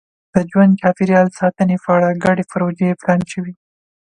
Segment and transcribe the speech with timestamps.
[0.33, 3.53] د ژوند چاپېریال ساتنې په اړه ګډې پروژې پلان شوي.